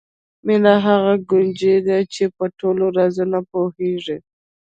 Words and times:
مینه 0.45 0.73
هغه 0.87 1.13
کونجي 1.29 1.75
ده 1.87 1.97
چې 2.13 2.23
په 2.35 2.45
ټولو 2.59 2.85
رازونو 2.97 3.39
پوهېږو. 3.51 4.17